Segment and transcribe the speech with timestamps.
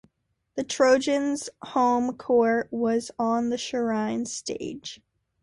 [0.55, 4.99] The Trojans' home court was on the Shrine's stage.